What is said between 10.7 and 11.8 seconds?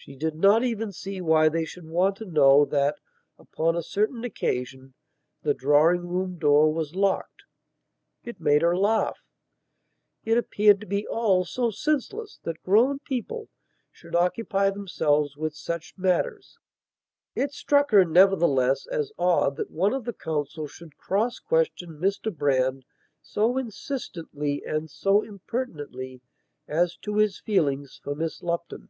to be all so